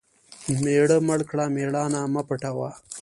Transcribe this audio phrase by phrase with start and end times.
[0.61, 2.69] مېړه مړ کړه مېړانه مه پوټوه.